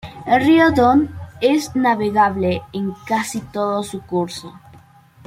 El 0.25 0.43
río 0.43 0.71
Don 0.71 1.13
es 1.41 1.75
navegable 1.75 2.63
en 2.73 2.91
casi 3.05 3.39
todo 3.39 3.83
su 3.83 4.01
curso. 4.01 4.51